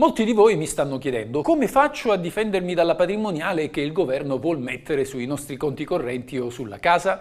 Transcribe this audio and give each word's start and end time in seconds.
Molti 0.00 0.24
di 0.24 0.32
voi 0.32 0.56
mi 0.56 0.64
stanno 0.64 0.96
chiedendo 0.96 1.42
come 1.42 1.68
faccio 1.68 2.12
a 2.12 2.16
difendermi 2.16 2.72
dalla 2.72 2.94
patrimoniale 2.94 3.68
che 3.68 3.82
il 3.82 3.92
governo 3.92 4.38
vuol 4.38 4.58
mettere 4.58 5.04
sui 5.04 5.26
nostri 5.26 5.58
conti 5.58 5.84
correnti 5.84 6.38
o 6.38 6.48
sulla 6.48 6.78
casa? 6.78 7.20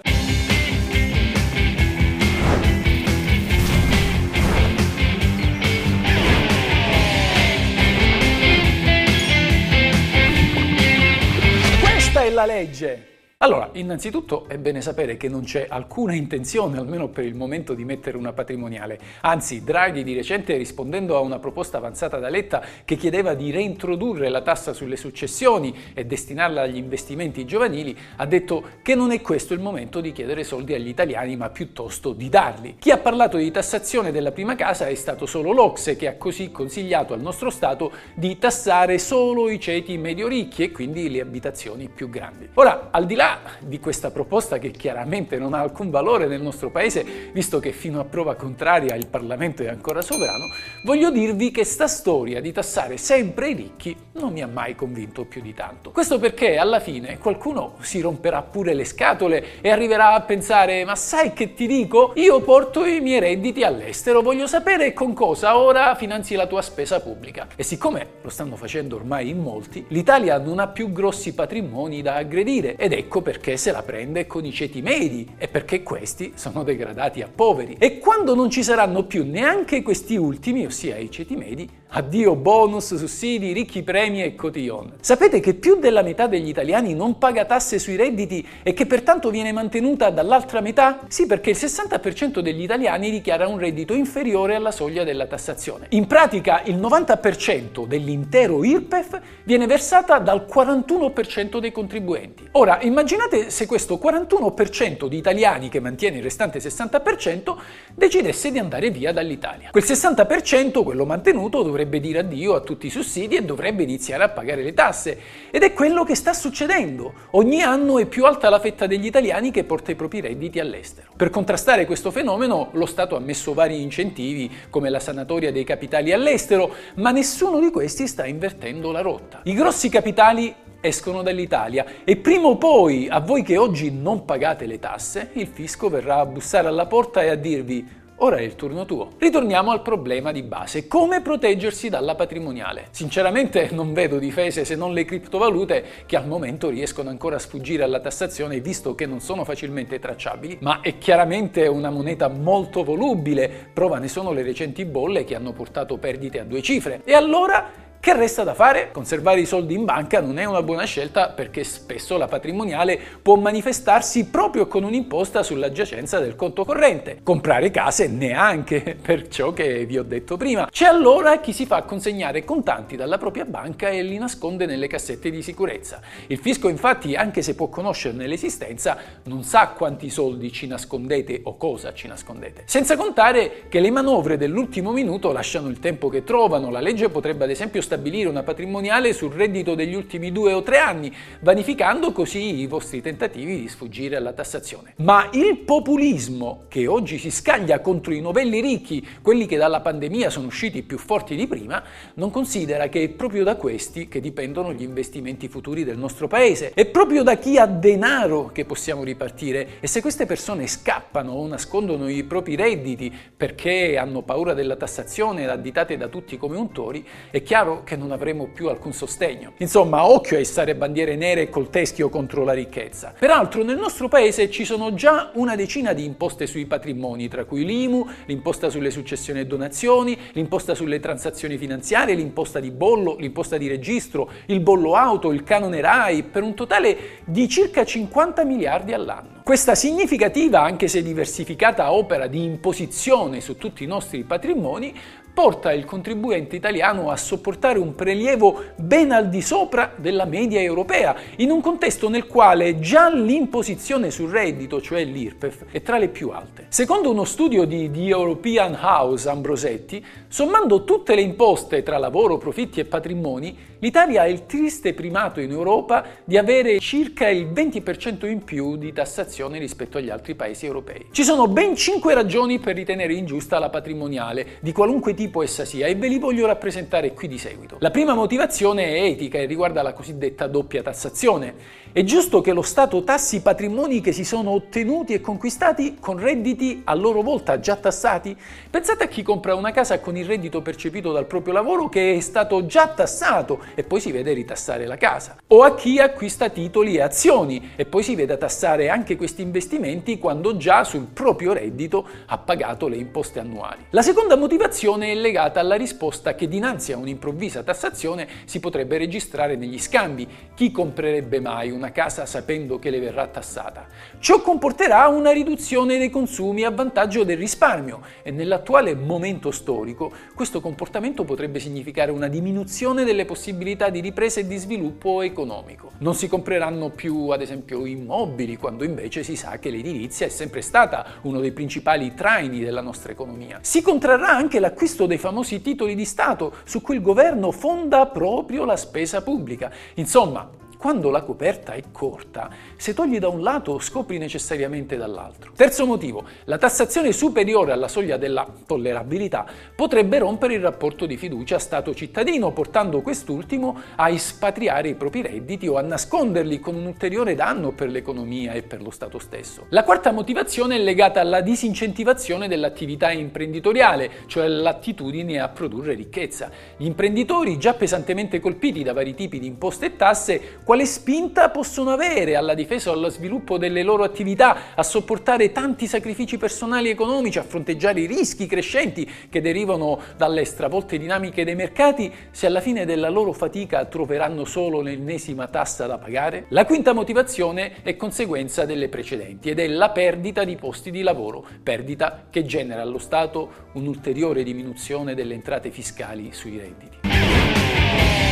Questa 11.81 12.23
è 12.23 12.29
la 12.29 12.45
legge! 12.45 13.10
Allora, 13.43 13.69
innanzitutto 13.73 14.45
è 14.47 14.59
bene 14.59 14.81
sapere 14.81 15.17
che 15.17 15.27
non 15.27 15.41
c'è 15.41 15.65
alcuna 15.67 16.13
intenzione, 16.13 16.77
almeno 16.77 17.07
per 17.07 17.25
il 17.25 17.33
momento, 17.33 17.73
di 17.73 17.83
mettere 17.83 18.15
una 18.15 18.33
patrimoniale. 18.33 18.99
Anzi, 19.21 19.63
Draghi 19.63 20.03
di 20.03 20.13
recente, 20.13 20.55
rispondendo 20.57 21.17
a 21.17 21.21
una 21.21 21.39
proposta 21.39 21.77
avanzata 21.77 22.19
da 22.19 22.29
Letta 22.29 22.63
che 22.85 22.95
chiedeva 22.97 23.33
di 23.33 23.49
reintrodurre 23.49 24.29
la 24.29 24.41
tassa 24.41 24.73
sulle 24.73 24.95
successioni 24.95 25.75
e 25.95 26.05
destinarla 26.05 26.61
agli 26.61 26.75
investimenti 26.75 27.43
giovanili, 27.43 27.97
ha 28.17 28.27
detto 28.27 28.63
che 28.83 28.93
non 28.93 29.09
è 29.09 29.21
questo 29.21 29.55
il 29.55 29.59
momento 29.59 30.01
di 30.01 30.11
chiedere 30.11 30.43
soldi 30.43 30.75
agli 30.75 30.89
italiani, 30.89 31.35
ma 31.35 31.49
piuttosto 31.49 32.13
di 32.13 32.29
darli. 32.29 32.75
Chi 32.77 32.91
ha 32.91 32.99
parlato 32.99 33.37
di 33.37 33.49
tassazione 33.49 34.11
della 34.11 34.31
prima 34.31 34.53
casa 34.53 34.85
è 34.85 34.93
stato 34.93 35.25
solo 35.25 35.51
l'Ocse, 35.51 35.95
che 35.95 36.07
ha 36.07 36.15
così 36.15 36.51
consigliato 36.51 37.15
al 37.15 37.21
nostro 37.21 37.49
Stato 37.49 37.91
di 38.13 38.37
tassare 38.37 38.99
solo 38.99 39.49
i 39.49 39.59
ceti 39.59 39.97
medio 39.97 40.27
ricchi 40.27 40.61
e 40.61 40.71
quindi 40.71 41.09
le 41.09 41.21
abitazioni 41.21 41.89
più 41.89 42.07
grandi. 42.07 42.47
Ora, 42.53 42.89
al 42.91 43.07
di 43.07 43.15
là 43.15 43.29
di 43.59 43.79
questa 43.79 44.11
proposta 44.11 44.57
che 44.57 44.71
chiaramente 44.71 45.37
non 45.37 45.53
ha 45.53 45.59
alcun 45.59 45.89
valore 45.89 46.27
nel 46.27 46.41
nostro 46.41 46.71
paese, 46.71 47.29
visto 47.31 47.59
che 47.59 47.71
fino 47.71 47.99
a 47.99 48.05
prova 48.05 48.35
contraria 48.35 48.95
il 48.95 49.07
Parlamento 49.07 49.63
è 49.63 49.67
ancora 49.67 50.01
sovrano, 50.01 50.45
voglio 50.85 51.11
dirvi 51.11 51.51
che 51.51 51.63
sta 51.63 51.87
storia 51.87 52.41
di 52.41 52.51
tassare 52.51 52.97
sempre 52.97 53.49
i 53.49 53.53
ricchi 53.53 53.95
non 54.13 54.33
mi 54.33 54.41
ha 54.41 54.47
mai 54.47 54.75
convinto 54.75 55.23
più 55.23 55.41
di 55.41 55.53
tanto. 55.53 55.91
Questo 55.91 56.19
perché 56.19 56.57
alla 56.57 56.79
fine 56.79 57.17
qualcuno 57.17 57.75
si 57.79 58.01
romperà 58.01 58.41
pure 58.41 58.73
le 58.73 58.83
scatole 58.83 59.61
e 59.61 59.69
arriverà 59.69 60.13
a 60.13 60.21
pensare 60.21 60.83
ma 60.83 60.95
sai 60.95 61.31
che 61.33 61.53
ti 61.53 61.65
dico? 61.65 62.11
Io 62.15 62.41
porto 62.41 62.85
i 62.85 62.99
miei 62.99 63.19
redditi 63.19 63.63
all'estero, 63.63 64.21
voglio 64.21 64.47
sapere 64.47 64.91
con 64.91 65.13
cosa 65.13 65.57
ora 65.57 65.95
finanzi 65.95 66.35
la 66.35 66.47
tua 66.47 66.61
spesa 66.61 66.99
pubblica. 66.99 67.47
E 67.55 67.63
siccome 67.63 68.07
lo 68.21 68.29
stanno 68.29 68.57
facendo 68.57 68.97
ormai 68.97 69.29
in 69.29 69.39
molti, 69.39 69.85
l'Italia 69.89 70.37
non 70.37 70.59
ha 70.59 70.67
più 70.67 70.91
grossi 70.91 71.33
patrimoni 71.33 72.01
da 72.01 72.15
aggredire 72.15 72.75
ed 72.75 72.91
ecco 72.91 73.21
perché 73.21 73.55
se 73.55 73.71
la 73.71 73.81
prende 73.81 74.27
con 74.27 74.43
i 74.43 74.51
ceti 74.51 74.81
medi 74.81 75.35
e 75.37 75.47
perché 75.47 75.83
questi 75.83 76.33
sono 76.35 76.63
degradati 76.63 77.21
a 77.21 77.29
poveri. 77.33 77.77
E 77.79 77.99
quando 77.99 78.35
non 78.35 78.49
ci 78.49 78.61
saranno 78.61 79.03
più 79.03 79.25
neanche 79.25 79.81
questi 79.81 80.17
ultimi, 80.17 80.65
ossia 80.65 80.97
i 80.97 81.09
ceti 81.09 81.35
medi, 81.35 81.79
addio 81.93 82.35
bonus, 82.35 82.95
sussidi, 82.95 83.51
ricchi 83.51 83.83
premi 83.83 84.23
e 84.23 84.33
cotillon. 84.35 84.93
Sapete 85.01 85.41
che 85.41 85.55
più 85.55 85.77
della 85.77 86.01
metà 86.01 86.27
degli 86.27 86.47
italiani 86.47 86.93
non 86.93 87.17
paga 87.17 87.43
tasse 87.43 87.79
sui 87.79 87.97
redditi 87.97 88.47
e 88.63 88.73
che 88.73 88.85
pertanto 88.85 89.29
viene 89.29 89.51
mantenuta 89.51 90.09
dall'altra 90.09 90.61
metà? 90.61 90.99
Sì, 91.07 91.25
perché 91.25 91.49
il 91.49 91.57
60% 91.59 92.39
degli 92.39 92.61
italiani 92.61 93.11
dichiara 93.11 93.47
un 93.47 93.57
reddito 93.57 93.93
inferiore 93.93 94.55
alla 94.55 94.71
soglia 94.71 95.03
della 95.03 95.27
tassazione. 95.27 95.87
In 95.89 96.07
pratica 96.07 96.61
il 96.63 96.77
90% 96.77 97.85
dell'intero 97.85 98.63
IRPEF 98.63 99.19
viene 99.43 99.65
versata 99.65 100.19
dal 100.19 100.47
41% 100.49 101.59
dei 101.59 101.73
contribuenti. 101.73 102.47
Ora, 102.53 102.79
immaginate 102.81 103.49
se 103.49 103.65
questo 103.65 103.99
41% 104.01 105.07
di 105.07 105.17
italiani 105.17 105.67
che 105.67 105.81
mantiene 105.81 106.17
il 106.17 106.23
restante 106.23 106.59
60% 106.59 107.55
decidesse 107.93 108.49
di 108.49 108.59
andare 108.59 108.91
via 108.91 109.11
dall'Italia. 109.11 109.71
Quel 109.71 109.83
60%, 109.83 110.83
quello 110.83 111.05
mantenuto, 111.05 111.61
dovrebbe 111.61 111.79
dire 111.87 112.19
addio 112.19 112.55
a 112.55 112.61
tutti 112.61 112.87
i 112.87 112.89
sussidi 112.89 113.35
e 113.35 113.43
dovrebbe 113.43 113.83
iniziare 113.83 114.23
a 114.23 114.29
pagare 114.29 114.63
le 114.63 114.73
tasse. 114.73 115.17
Ed 115.51 115.63
è 115.63 115.73
quello 115.73 116.03
che 116.03 116.15
sta 116.15 116.33
succedendo. 116.33 117.13
Ogni 117.31 117.61
anno 117.61 117.99
è 117.99 118.05
più 118.05 118.25
alta 118.25 118.49
la 118.49 118.59
fetta 118.59 118.87
degli 118.87 119.05
italiani 119.05 119.51
che 119.51 119.63
porta 119.63 119.91
i 119.91 119.95
propri 119.95 120.21
redditi 120.21 120.59
all'estero. 120.59 121.11
Per 121.15 121.29
contrastare 121.29 121.85
questo 121.85 122.11
fenomeno 122.11 122.69
lo 122.73 122.85
Stato 122.85 123.15
ha 123.15 123.19
messo 123.19 123.53
vari 123.53 123.81
incentivi 123.81 124.51
come 124.69 124.89
la 124.89 124.99
sanatoria 124.99 125.51
dei 125.51 125.63
capitali 125.63 126.11
all'estero, 126.11 126.73
ma 126.95 127.11
nessuno 127.11 127.59
di 127.59 127.71
questi 127.71 128.07
sta 128.07 128.25
invertendo 128.25 128.91
la 128.91 129.01
rotta. 129.01 129.41
I 129.43 129.53
grossi 129.53 129.89
capitali 129.89 130.53
escono 130.81 131.21
dall'Italia 131.21 131.85
e 132.03 132.17
prima 132.17 132.47
o 132.47 132.57
poi 132.57 133.07
a 133.07 133.19
voi 133.19 133.43
che 133.43 133.57
oggi 133.57 133.91
non 133.91 134.25
pagate 134.25 134.65
le 134.65 134.79
tasse, 134.79 135.29
il 135.33 135.47
fisco 135.47 135.89
verrà 135.89 136.17
a 136.17 136.25
bussare 136.25 136.67
alla 136.67 136.87
porta 136.87 137.21
e 137.21 137.29
a 137.29 137.35
dirvi 137.35 137.99
Ora 138.23 138.37
è 138.37 138.41
il 138.41 138.55
turno 138.55 138.85
tuo. 138.85 139.09
Ritorniamo 139.17 139.71
al 139.71 139.81
problema 139.81 140.31
di 140.31 140.43
base, 140.43 140.87
come 140.87 141.21
proteggersi 141.21 141.89
dalla 141.89 142.13
patrimoniale. 142.13 142.89
Sinceramente 142.91 143.69
non 143.71 143.93
vedo 143.93 144.19
difese 144.19 144.63
se 144.63 144.75
non 144.75 144.93
le 144.93 145.05
criptovalute 145.05 145.83
che 146.05 146.17
al 146.17 146.27
momento 146.27 146.69
riescono 146.69 147.09
ancora 147.09 147.37
a 147.37 147.39
sfuggire 147.39 147.81
alla 147.81 147.99
tassazione 147.99 148.59
visto 148.59 148.93
che 148.93 149.07
non 149.07 149.21
sono 149.21 149.43
facilmente 149.43 149.97
tracciabili, 149.97 150.59
ma 150.61 150.81
è 150.81 150.99
chiaramente 150.99 151.65
una 151.65 151.89
moneta 151.89 152.27
molto 152.27 152.83
volubile, 152.83 153.69
prova 153.73 153.97
ne 153.97 154.07
sono 154.07 154.33
le 154.33 154.43
recenti 154.43 154.85
bolle 154.85 155.23
che 155.23 155.33
hanno 155.33 155.51
portato 155.51 155.97
perdite 155.97 156.41
a 156.41 156.43
due 156.43 156.61
cifre. 156.61 157.01
E 157.03 157.15
allora 157.15 157.89
che 158.01 158.15
resta 158.15 158.43
da 158.43 158.55
fare? 158.55 158.89
Conservare 158.91 159.41
i 159.41 159.45
soldi 159.45 159.75
in 159.75 159.85
banca 159.85 160.21
non 160.21 160.39
è 160.39 160.45
una 160.45 160.63
buona 160.63 160.85
scelta 160.85 161.29
perché 161.29 161.63
spesso 161.63 162.17
la 162.17 162.27
patrimoniale 162.27 162.99
può 163.21 163.35
manifestarsi 163.35 164.25
proprio 164.25 164.65
con 164.65 164.83
un'imposta 164.83 165.43
sulla 165.43 165.71
giacenza 165.71 166.17
del 166.17 166.35
conto 166.35 166.65
corrente. 166.65 167.19
Comprare 167.21 167.69
case 167.69 168.07
neanche, 168.07 168.97
per 168.99 169.27
ciò 169.27 169.53
che 169.53 169.85
vi 169.85 169.99
ho 169.99 170.03
detto 170.03 170.35
prima. 170.35 170.67
C'è 170.71 170.85
allora 170.85 171.39
chi 171.41 171.53
si 171.53 171.67
fa 171.67 171.83
consegnare 171.83 172.43
contanti 172.43 172.95
dalla 172.95 173.19
propria 173.19 173.45
banca 173.45 173.89
e 173.89 174.01
li 174.01 174.17
nasconde 174.17 174.65
nelle 174.65 174.87
cassette 174.87 175.29
di 175.29 175.43
sicurezza. 175.43 176.01
Il 176.25 176.39
fisco 176.39 176.69
infatti, 176.69 177.13
anche 177.13 177.43
se 177.43 177.53
può 177.53 177.69
conoscerne 177.69 178.25
l'esistenza, 178.25 178.97
non 179.25 179.43
sa 179.43 179.67
quanti 179.77 180.09
soldi 180.09 180.51
ci 180.51 180.65
nascondete 180.65 181.41
o 181.43 181.55
cosa 181.55 181.93
ci 181.93 182.07
nascondete. 182.07 182.63
Senza 182.65 182.97
contare 182.97 183.67
che 183.69 183.79
le 183.79 183.91
manovre 183.91 184.37
dell'ultimo 184.37 184.91
minuto 184.91 185.31
lasciano 185.31 185.67
il 185.67 185.77
tempo 185.77 186.09
che 186.09 186.23
trovano. 186.23 186.71
La 186.71 186.79
legge 186.79 187.07
potrebbe 187.09 187.43
ad 187.43 187.51
esempio 187.51 187.79
stabilire 187.91 188.29
una 188.29 188.43
patrimoniale 188.43 189.11
sul 189.11 189.33
reddito 189.33 189.75
degli 189.75 189.95
ultimi 189.95 190.31
due 190.31 190.53
o 190.53 190.63
tre 190.63 190.77
anni, 190.77 191.13
vanificando 191.41 192.13
così 192.13 192.61
i 192.61 192.65
vostri 192.65 193.01
tentativi 193.01 193.59
di 193.59 193.67
sfuggire 193.67 194.15
alla 194.15 194.31
tassazione. 194.31 194.93
Ma 194.97 195.27
il 195.33 195.57
populismo 195.57 196.67
che 196.69 196.87
oggi 196.87 197.17
si 197.17 197.29
scaglia 197.29 197.81
contro 197.81 198.13
i 198.13 198.21
novelli 198.21 198.61
ricchi, 198.61 199.05
quelli 199.21 199.45
che 199.45 199.57
dalla 199.57 199.81
pandemia 199.81 200.29
sono 200.29 200.47
usciti 200.47 200.83
più 200.83 200.97
forti 200.97 201.35
di 201.35 201.47
prima, 201.47 201.83
non 202.13 202.31
considera 202.31 202.87
che 202.87 203.03
è 203.03 203.09
proprio 203.09 203.43
da 203.43 203.57
questi 203.57 204.07
che 204.07 204.21
dipendono 204.21 204.71
gli 204.71 204.83
investimenti 204.83 205.49
futuri 205.49 205.83
del 205.83 205.97
nostro 205.97 206.29
paese. 206.29 206.71
È 206.73 206.85
proprio 206.85 207.23
da 207.23 207.35
chi 207.35 207.57
ha 207.57 207.65
denaro 207.65 208.51
che 208.53 208.63
possiamo 208.63 209.03
ripartire 209.03 209.81
e 209.81 209.87
se 209.87 209.99
queste 209.99 210.25
persone 210.25 210.65
scappano 210.65 211.33
o 211.33 211.45
nascondono 211.45 212.07
i 212.07 212.23
propri 212.23 212.55
redditi 212.55 213.13
perché 213.35 213.97
hanno 213.97 214.21
paura 214.21 214.53
della 214.53 214.77
tassazione 214.77 215.45
additate 215.45 215.97
da 215.97 216.07
tutti 216.07 216.37
come 216.37 216.55
untori, 216.55 217.05
è 217.29 217.43
chiaro 217.43 217.80
che 217.83 217.95
non 217.95 218.11
avremo 218.11 218.47
più 218.47 218.67
alcun 218.67 218.93
sostegno. 218.93 219.53
Insomma, 219.57 220.05
occhio 220.05 220.37
a 220.37 220.39
essere 220.39 220.75
bandiere 220.75 221.15
nere 221.15 221.49
col 221.49 221.69
teschio 221.69 222.09
contro 222.09 222.43
la 222.43 222.53
ricchezza. 222.53 223.13
Peraltro 223.17 223.63
nel 223.63 223.77
nostro 223.77 224.07
paese 224.07 224.49
ci 224.49 224.65
sono 224.65 224.93
già 224.93 225.31
una 225.35 225.55
decina 225.55 225.93
di 225.93 226.05
imposte 226.05 226.47
sui 226.47 226.65
patrimoni, 226.65 227.27
tra 227.27 227.45
cui 227.45 227.65
l'IMU, 227.65 228.07
l'imposta 228.25 228.69
sulle 228.69 228.91
successioni 228.91 229.39
e 229.39 229.45
donazioni, 229.45 230.17
l'imposta 230.33 230.75
sulle 230.75 230.99
transazioni 230.99 231.57
finanziarie, 231.57 232.15
l'imposta 232.15 232.59
di 232.59 232.71
bollo, 232.71 233.15
l'imposta 233.17 233.57
di 233.57 233.67
registro, 233.67 234.29
il 234.47 234.59
bollo 234.59 234.95
auto, 234.95 235.31
il 235.31 235.43
canone 235.43 235.81
RAI, 235.81 236.23
per 236.23 236.43
un 236.43 236.53
totale 236.53 236.97
di 237.25 237.47
circa 237.47 237.83
50 237.85 238.43
miliardi 238.43 238.93
all'anno. 238.93 239.39
Questa 239.43 239.75
significativa, 239.75 240.61
anche 240.61 240.87
se 240.87 241.01
diversificata, 241.01 241.91
opera 241.91 242.27
di 242.27 242.43
imposizione 242.43 243.41
su 243.41 243.57
tutti 243.57 243.83
i 243.83 243.87
nostri 243.87 244.23
patrimoni 244.23 244.93
porta 245.33 245.71
il 245.71 245.85
contribuente 245.85 246.55
italiano 246.55 247.09
a 247.09 247.17
sopportare 247.17 247.79
un 247.79 247.95
prelievo 247.95 248.63
ben 248.75 249.11
al 249.11 249.29
di 249.29 249.41
sopra 249.41 249.93
della 249.95 250.25
media 250.25 250.59
europea, 250.59 251.15
in 251.37 251.51
un 251.51 251.61
contesto 251.61 252.09
nel 252.09 252.27
quale 252.27 252.79
già 252.79 253.09
l'imposizione 253.13 254.11
sul 254.11 254.29
reddito, 254.29 254.81
cioè 254.81 255.03
l'IRPEF, 255.03 255.65
è 255.71 255.81
tra 255.81 255.97
le 255.97 256.09
più 256.09 256.29
alte. 256.29 256.65
Secondo 256.69 257.09
uno 257.09 257.23
studio 257.23 257.65
di 257.65 257.89
The 257.89 258.07
European 258.07 258.77
House 258.79 259.29
Ambrosetti, 259.29 260.05
sommando 260.27 260.83
tutte 260.83 261.15
le 261.15 261.21
imposte 261.21 261.81
tra 261.83 261.97
lavoro, 261.97 262.37
profitti 262.37 262.79
e 262.79 262.85
patrimoni, 262.85 263.57
l'Italia 263.79 264.21
ha 264.21 264.27
il 264.27 264.45
triste 264.45 264.93
primato 264.93 265.39
in 265.39 265.51
Europa 265.51 266.05
di 266.23 266.37
avere 266.37 266.79
circa 266.79 267.29
il 267.29 267.47
20% 267.47 268.27
in 268.27 268.43
più 268.43 268.75
di 268.75 268.93
tassazione 268.93 269.57
rispetto 269.57 269.97
agli 269.97 270.09
altri 270.09 270.35
paesi 270.35 270.65
europei. 270.65 271.07
Ci 271.11 271.23
sono 271.23 271.47
ben 271.47 271.75
5 271.75 272.13
ragioni 272.13 272.59
per 272.59 272.75
ritenere 272.75 273.13
ingiusta 273.13 273.57
la 273.57 273.69
patrimoniale, 273.69 274.59
di 274.61 274.71
qualunque 274.71 275.13
tipo 275.13 275.20
tipo 275.21 275.43
essa 275.43 275.65
sia 275.65 275.85
e 275.85 275.93
ve 275.93 276.07
li 276.07 276.17
voglio 276.17 276.47
rappresentare 276.47 277.13
qui 277.13 277.27
di 277.27 277.37
seguito. 277.37 277.77
La 277.79 277.91
prima 277.91 278.15
motivazione 278.15 278.85
è 278.85 279.03
etica 279.03 279.37
e 279.37 279.45
riguarda 279.45 279.83
la 279.83 279.93
cosiddetta 279.93 280.47
doppia 280.47 280.81
tassazione. 280.81 281.53
È 281.93 282.05
giusto 282.05 282.39
che 282.39 282.53
lo 282.53 282.61
Stato 282.61 283.03
tassi 283.03 283.41
patrimoni 283.41 283.99
che 283.99 284.13
si 284.13 284.23
sono 284.23 284.51
ottenuti 284.51 285.11
e 285.11 285.19
conquistati 285.19 285.97
con 285.99 286.17
redditi 286.17 286.83
a 286.85 286.93
loro 286.93 287.21
volta 287.21 287.59
già 287.59 287.75
tassati? 287.75 288.33
Pensate 288.69 289.03
a 289.03 289.07
chi 289.09 289.23
compra 289.23 289.55
una 289.55 289.71
casa 289.71 289.99
con 289.99 290.15
il 290.15 290.23
reddito 290.23 290.61
percepito 290.61 291.11
dal 291.11 291.25
proprio 291.25 291.51
lavoro 291.51 291.89
che 291.89 292.15
è 292.15 292.19
stato 292.21 292.65
già 292.65 292.87
tassato 292.87 293.59
e 293.75 293.83
poi 293.83 293.99
si 293.99 294.13
vede 294.13 294.31
ritassare 294.31 294.85
la 294.85 294.95
casa. 294.95 295.35
O 295.47 295.63
a 295.63 295.75
chi 295.75 295.99
acquista 295.99 296.47
titoli 296.47 296.95
e 296.95 297.01
azioni 297.01 297.71
e 297.75 297.85
poi 297.85 298.03
si 298.03 298.15
vede 298.15 298.37
tassare 298.37 298.87
anche 298.87 299.17
questi 299.17 299.41
investimenti 299.41 300.17
quando 300.17 300.55
già 300.55 300.85
sul 300.85 301.07
proprio 301.11 301.51
reddito 301.51 302.07
ha 302.27 302.37
pagato 302.37 302.87
le 302.87 302.95
imposte 302.95 303.39
annuali. 303.39 303.87
La 303.89 304.01
seconda 304.01 304.37
motivazione 304.37 305.11
è 305.11 305.15
legata 305.15 305.59
alla 305.59 305.75
risposta 305.75 306.35
che 306.35 306.47
dinanzi 306.47 306.93
a 306.93 306.97
un'improvvisa 306.97 307.63
tassazione 307.63 308.29
si 308.45 308.61
potrebbe 308.61 308.97
registrare 308.97 309.57
negli 309.57 309.77
scambi. 309.77 310.25
Chi 310.55 310.71
comprerebbe 310.71 311.41
mai 311.41 311.69
un 311.69 311.79
una 311.81 311.91
casa 311.91 312.27
sapendo 312.27 312.77
che 312.77 312.91
le 312.91 312.99
verrà 312.99 313.25
tassata. 313.25 313.87
Ciò 314.19 314.41
comporterà 314.41 315.07
una 315.07 315.31
riduzione 315.31 315.97
dei 315.97 316.11
consumi 316.11 316.63
a 316.63 316.69
vantaggio 316.69 317.23
del 317.23 317.37
risparmio 317.37 318.01
e 318.21 318.29
nell'attuale 318.29 318.93
momento 318.93 319.49
storico 319.49 320.11
questo 320.35 320.61
comportamento 320.61 321.23
potrebbe 321.23 321.59
significare 321.59 322.11
una 322.11 322.27
diminuzione 322.27 323.03
delle 323.03 323.25
possibilità 323.25 323.89
di 323.89 323.99
ripresa 323.99 324.39
e 324.39 324.47
di 324.47 324.57
sviluppo 324.57 325.23
economico. 325.23 325.93
Non 325.97 326.13
si 326.13 326.27
compreranno 326.27 326.89
più 326.89 327.29
ad 327.29 327.41
esempio 327.41 327.87
immobili 327.87 328.57
quando 328.57 328.83
invece 328.83 329.23
si 329.23 329.35
sa 329.35 329.57
che 329.57 329.71
l'edilizia 329.71 330.27
è 330.27 330.29
sempre 330.29 330.61
stata 330.61 331.03
uno 331.23 331.39
dei 331.39 331.51
principali 331.51 332.13
traini 332.13 332.59
della 332.59 332.81
nostra 332.81 333.11
economia. 333.11 333.57
Si 333.63 333.81
contrarrà 333.81 334.29
anche 334.29 334.59
l'acquisto 334.59 335.07
dei 335.07 335.17
famosi 335.17 335.63
titoli 335.63 335.95
di 335.95 336.05
Stato 336.05 336.57
su 336.63 336.81
cui 336.81 336.95
il 336.95 337.01
governo 337.01 337.51
fonda 337.51 338.05
proprio 338.05 338.65
la 338.65 338.77
spesa 338.77 339.23
pubblica. 339.23 339.71
Insomma, 339.95 340.59
quando 340.81 341.11
la 341.11 341.21
coperta 341.21 341.73
è 341.73 341.83
corta, 341.91 342.49
se 342.75 342.95
togli 342.95 343.19
da 343.19 343.27
un 343.27 343.43
lato 343.43 343.77
scopri 343.77 344.17
necessariamente 344.17 344.97
dall'altro. 344.97 345.51
Terzo 345.55 345.85
motivo, 345.85 346.23
la 346.45 346.57
tassazione 346.57 347.11
superiore 347.11 347.71
alla 347.71 347.87
soglia 347.87 348.17
della 348.17 348.47
tollerabilità 348.65 349.45
potrebbe 349.75 350.17
rompere 350.17 350.55
il 350.55 350.61
rapporto 350.61 351.05
di 351.05 351.17
fiducia 351.17 351.59
Stato-cittadino, 351.59 352.51
portando 352.51 353.03
quest'ultimo 353.03 353.79
a 353.95 354.09
espatriare 354.09 354.89
i 354.89 354.95
propri 354.95 355.21
redditi 355.21 355.67
o 355.67 355.77
a 355.77 355.81
nasconderli 355.81 356.59
con 356.59 356.73
un 356.73 356.87
ulteriore 356.87 357.35
danno 357.35 357.73
per 357.73 357.91
l'economia 357.91 358.53
e 358.53 358.63
per 358.63 358.81
lo 358.81 358.89
Stato 358.89 359.19
stesso. 359.19 359.67
La 359.69 359.83
quarta 359.83 360.11
motivazione 360.11 360.77
è 360.77 360.79
legata 360.79 361.19
alla 361.19 361.41
disincentivazione 361.41 362.47
dell'attività 362.47 363.11
imprenditoriale, 363.11 364.09
cioè 364.25 364.47
l'attitudine 364.47 365.39
a 365.39 365.47
produrre 365.47 365.93
ricchezza. 365.93 366.49
Gli 366.75 366.85
imprenditori, 366.85 367.59
già 367.59 367.75
pesantemente 367.75 368.39
colpiti 368.39 368.81
da 368.81 368.93
vari 368.93 369.13
tipi 369.13 369.37
di 369.37 369.45
imposte 369.45 369.85
e 369.85 369.95
tasse, 369.95 370.57
quale 370.71 370.85
spinta 370.85 371.49
possono 371.49 371.89
avere 371.89 372.37
alla 372.37 372.53
difesa 372.53 372.91
o 372.91 372.93
allo 372.93 373.09
sviluppo 373.09 373.57
delle 373.57 373.83
loro 373.83 374.05
attività, 374.05 374.73
a 374.73 374.83
sopportare 374.83 375.51
tanti 375.51 375.85
sacrifici 375.85 376.37
personali 376.37 376.87
e 376.87 376.91
economici, 376.91 377.39
a 377.39 377.43
fronteggiare 377.43 377.99
i 377.99 378.05
rischi 378.05 378.45
crescenti 378.45 379.05
che 379.29 379.41
derivano 379.41 379.99
dalle 380.15 380.45
stravolte 380.45 380.97
dinamiche 380.97 381.43
dei 381.43 381.55
mercati, 381.55 382.09
se 382.31 382.45
alla 382.45 382.61
fine 382.61 382.85
della 382.85 383.09
loro 383.09 383.33
fatica 383.33 383.83
troveranno 383.83 384.45
solo 384.45 384.79
l'ennesima 384.79 385.47
tassa 385.47 385.87
da 385.87 385.97
pagare? 385.97 386.45
La 386.51 386.63
quinta 386.63 386.93
motivazione 386.93 387.81
è 387.81 387.97
conseguenza 387.97 388.63
delle 388.63 388.87
precedenti 388.87 389.49
ed 389.49 389.59
è 389.59 389.67
la 389.67 389.89
perdita 389.89 390.45
di 390.45 390.55
posti 390.55 390.89
di 390.89 391.01
lavoro, 391.01 391.45
perdita 391.61 392.27
che 392.29 392.45
genera 392.45 392.81
allo 392.81 392.97
Stato 392.97 393.67
un'ulteriore 393.73 394.41
diminuzione 394.43 395.15
delle 395.15 395.33
entrate 395.33 395.69
fiscali 395.69 396.31
sui 396.31 396.57
redditi. 396.57 398.30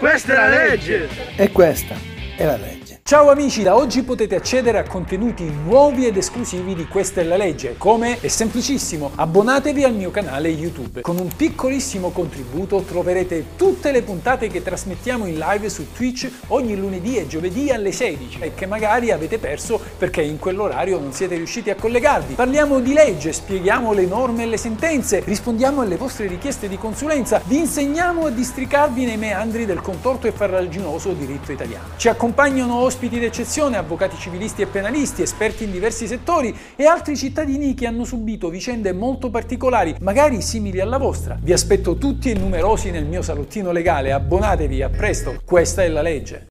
Questa 0.00 0.32
è 0.32 0.36
la 0.36 0.48
legge! 0.48 1.08
E 1.36 1.52
questa 1.52 1.94
è 2.34 2.46
la 2.46 2.56
legge. 2.56 2.79
Ciao 3.10 3.28
amici, 3.28 3.64
da 3.64 3.74
oggi 3.74 4.04
potete 4.04 4.36
accedere 4.36 4.78
a 4.78 4.84
contenuti 4.84 5.42
nuovi 5.64 6.06
ed 6.06 6.16
esclusivi 6.16 6.76
di 6.76 6.86
Questa 6.86 7.20
è 7.20 7.24
la 7.24 7.36
legge. 7.36 7.74
Come? 7.76 8.20
È 8.20 8.28
semplicissimo, 8.28 9.10
abbonatevi 9.16 9.82
al 9.82 9.94
mio 9.94 10.12
canale 10.12 10.46
YouTube. 10.46 11.00
Con 11.00 11.18
un 11.18 11.28
piccolissimo 11.34 12.10
contributo 12.10 12.82
troverete 12.82 13.56
tutte 13.56 13.90
le 13.90 14.02
puntate 14.02 14.46
che 14.46 14.62
trasmettiamo 14.62 15.26
in 15.26 15.38
live 15.38 15.68
su 15.68 15.90
Twitch 15.92 16.30
ogni 16.50 16.76
lunedì 16.76 17.16
e 17.16 17.26
giovedì 17.26 17.70
alle 17.70 17.90
16 17.90 18.38
e 18.42 18.54
che 18.54 18.66
magari 18.66 19.10
avete 19.10 19.38
perso 19.38 19.80
perché 19.98 20.22
in 20.22 20.38
quell'orario 20.38 21.00
non 21.00 21.12
siete 21.12 21.34
riusciti 21.34 21.70
a 21.70 21.74
collegarvi. 21.74 22.34
Parliamo 22.34 22.78
di 22.78 22.92
legge, 22.92 23.32
spieghiamo 23.32 23.92
le 23.92 24.06
norme 24.06 24.44
e 24.44 24.46
le 24.46 24.56
sentenze, 24.56 25.20
rispondiamo 25.24 25.80
alle 25.80 25.96
vostre 25.96 26.28
richieste 26.28 26.68
di 26.68 26.78
consulenza, 26.78 27.42
vi 27.46 27.58
insegniamo 27.58 28.26
a 28.26 28.30
districarvi 28.30 29.04
nei 29.04 29.16
meandri 29.16 29.66
del 29.66 29.80
contorto 29.80 30.28
e 30.28 30.30
farraginoso 30.30 31.10
diritto 31.10 31.50
italiano. 31.50 31.88
Ci 31.96 32.08
accompagnano 32.08 32.76
ospiti 32.76 32.98
ospiti 33.00 33.18
d'eccezione, 33.18 33.78
avvocati 33.78 34.18
civilisti 34.18 34.60
e 34.60 34.66
penalisti, 34.66 35.22
esperti 35.22 35.64
in 35.64 35.72
diversi 35.72 36.06
settori 36.06 36.54
e 36.76 36.84
altri 36.84 37.16
cittadini 37.16 37.72
che 37.72 37.86
hanno 37.86 38.04
subito 38.04 38.50
vicende 38.50 38.92
molto 38.92 39.30
particolari, 39.30 39.94
magari 40.00 40.42
simili 40.42 40.80
alla 40.80 40.98
vostra. 40.98 41.38
Vi 41.40 41.50
aspetto 41.50 41.96
tutti 41.96 42.30
e 42.30 42.34
numerosi 42.34 42.90
nel 42.90 43.06
mio 43.06 43.22
salottino 43.22 43.72
legale, 43.72 44.12
abbonatevi, 44.12 44.82
a 44.82 44.90
presto, 44.90 45.40
questa 45.46 45.82
è 45.82 45.88
la 45.88 46.02
legge. 46.02 46.48